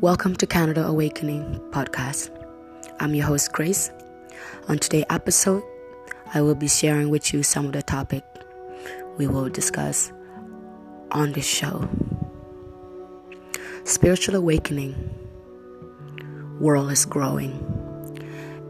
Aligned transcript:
Welcome 0.00 0.36
to 0.36 0.46
Canada 0.46 0.86
Awakening 0.86 1.60
podcast. 1.70 2.30
I'm 3.00 3.14
your 3.14 3.26
host, 3.26 3.52
Grace. 3.52 3.90
On 4.68 4.78
today's 4.78 5.04
episode, 5.10 5.62
I 6.34 6.40
will 6.42 6.54
be 6.54 6.68
sharing 6.68 7.10
with 7.10 7.32
you 7.32 7.42
some 7.42 7.66
of 7.66 7.72
the 7.72 7.82
topic 7.82 8.24
we 9.18 9.26
will 9.26 9.48
discuss 9.48 10.12
on 11.12 11.32
this 11.32 11.46
show. 11.46 11.88
Spiritual 13.84 14.36
awakening. 14.36 14.94
World 16.60 16.90
is 16.90 17.04
growing. 17.04 17.62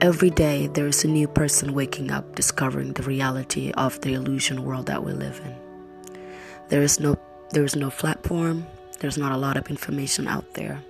Every 0.01 0.31
day 0.31 0.67
there 0.67 0.87
is 0.87 1.05
a 1.05 1.09
new 1.09 1.27
person 1.27 1.73
waking 1.73 2.11
up 2.11 2.35
discovering 2.35 2.93
the 2.93 3.03
reality 3.03 3.73
of 3.73 4.01
the 4.03 4.13
illusion 4.15 4.65
world 4.65 4.87
that 4.87 5.05
we 5.05 5.13
live 5.13 5.41
in. 5.45 5.57
There 6.69 6.83
is 6.83 7.01
no 7.01 7.17
there 7.51 7.65
is 7.65 7.77
no 7.77 7.91
platform, 7.91 8.67
there's 8.99 9.19
not 9.19 9.33
a 9.33 9.37
lot 9.37 9.57
of 9.57 9.69
information 9.69 10.27
out 10.27 10.55
there 10.55 10.83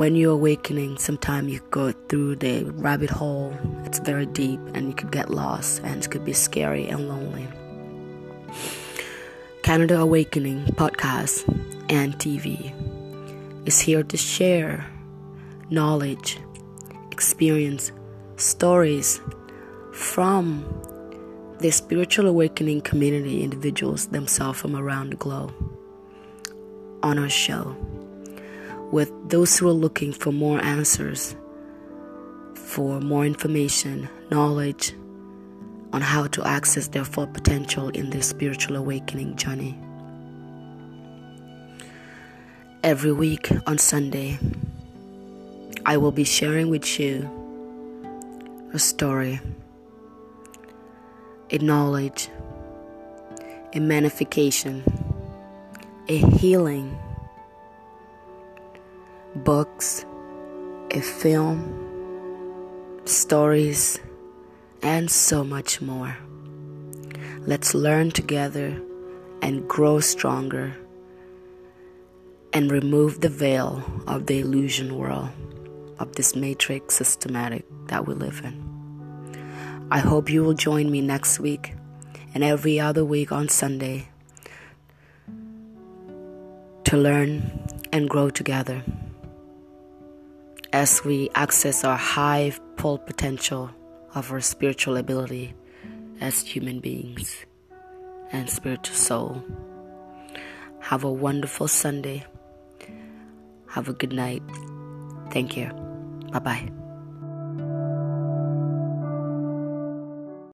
when 0.00 0.16
you're 0.16 0.32
awakening, 0.32 0.96
sometimes 0.96 1.52
you 1.52 1.60
go 1.70 1.92
through 1.92 2.34
the 2.36 2.64
rabbit 2.76 3.10
hole. 3.10 3.54
It's 3.84 3.98
very 3.98 4.24
deep 4.24 4.58
and 4.72 4.88
you 4.88 4.94
could 4.94 5.12
get 5.12 5.28
lost 5.28 5.82
and 5.84 6.02
it 6.02 6.10
could 6.10 6.24
be 6.24 6.32
scary 6.32 6.88
and 6.88 7.06
lonely. 7.06 7.46
Canada 9.62 10.00
Awakening 10.00 10.64
podcast 10.68 11.44
and 11.90 12.16
TV 12.16 12.72
is 13.66 13.78
here 13.78 14.02
to 14.02 14.16
share 14.16 14.86
knowledge, 15.68 16.38
experience, 17.10 17.92
stories 18.36 19.20
from 19.92 20.64
the 21.58 21.70
spiritual 21.70 22.26
awakening 22.26 22.80
community 22.80 23.42
individuals 23.42 24.06
themselves 24.06 24.58
from 24.58 24.74
around 24.74 25.10
the 25.10 25.16
globe 25.16 25.52
on 27.02 27.18
our 27.18 27.28
show 27.28 27.76
with 28.92 29.10
those 29.28 29.56
who 29.58 29.68
are 29.68 29.72
looking 29.72 30.12
for 30.12 30.32
more 30.32 30.62
answers, 30.64 31.36
for 32.54 33.00
more 33.00 33.24
information, 33.24 34.08
knowledge 34.30 34.92
on 35.92 36.00
how 36.02 36.26
to 36.28 36.44
access 36.44 36.88
their 36.88 37.04
full 37.04 37.26
potential 37.26 37.88
in 37.90 38.10
their 38.10 38.22
spiritual 38.22 38.76
awakening 38.76 39.36
journey. 39.36 39.78
Every 42.82 43.12
week 43.12 43.50
on 43.66 43.78
Sunday, 43.78 44.38
I 45.84 45.96
will 45.96 46.12
be 46.12 46.24
sharing 46.24 46.70
with 46.70 46.98
you 46.98 47.28
a 48.72 48.78
story, 48.78 49.40
a 51.50 51.58
knowledge, 51.58 52.28
a 53.74 53.80
magnification, 53.80 54.82
a 56.10 56.18
healing 56.38 56.98
books, 59.36 60.04
a 60.90 61.00
film, 61.00 61.62
stories, 63.04 64.00
and 64.82 65.08
so 65.08 65.44
much 65.44 65.80
more. 65.80 66.18
Let's 67.42 67.74
learn 67.74 68.10
together 68.10 68.82
and 69.40 69.68
grow 69.68 70.00
stronger 70.00 70.76
and 72.52 72.72
remove 72.72 73.20
the 73.20 73.28
veil 73.28 73.80
of 74.08 74.26
the 74.26 74.40
illusion 74.40 74.98
world 74.98 75.28
of 76.00 76.16
this 76.16 76.34
matrix 76.34 76.96
systematic 76.96 77.64
that 77.86 78.08
we 78.08 78.14
live 78.14 78.40
in. 78.42 79.86
I 79.92 80.00
hope 80.00 80.28
you 80.28 80.42
will 80.42 80.54
join 80.54 80.90
me 80.90 81.02
next 81.02 81.38
week 81.38 81.72
and 82.34 82.42
every 82.42 82.80
other 82.80 83.04
week 83.04 83.30
on 83.30 83.48
Sunday 83.48 84.08
to 86.90 86.96
learn 86.96 87.40
and 87.92 88.10
grow 88.10 88.28
together 88.30 88.82
as 90.72 91.04
we 91.04 91.30
access 91.36 91.84
our 91.84 91.96
high 91.96 92.52
full 92.78 92.98
potential 92.98 93.70
of 94.16 94.32
our 94.32 94.40
spiritual 94.40 94.96
ability 94.96 95.54
as 96.20 96.40
human 96.40 96.80
beings 96.80 97.46
and 98.32 98.50
spiritual 98.50 98.96
soul. 98.96 99.44
Have 100.80 101.04
a 101.04 101.12
wonderful 101.12 101.68
Sunday. 101.68 102.26
Have 103.68 103.88
a 103.88 103.92
good 103.92 104.12
night. 104.12 104.42
Thank 105.30 105.56
you. 105.56 105.70
Bye 106.32 106.40
bye. 106.40 106.89